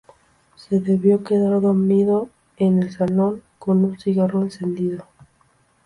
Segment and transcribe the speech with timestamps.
[0.55, 5.05] Se debió quedar dormido en el salón con un cigarro encendido.